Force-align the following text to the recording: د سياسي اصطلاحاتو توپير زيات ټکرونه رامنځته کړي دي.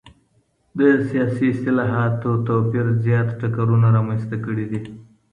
د 0.77 0.79
سياسي 1.09 1.45
اصطلاحاتو 1.53 2.31
توپير 2.47 2.87
زيات 3.05 3.27
ټکرونه 3.41 3.87
رامنځته 3.97 4.37
کړي 4.45 4.65
دي. 4.71 4.79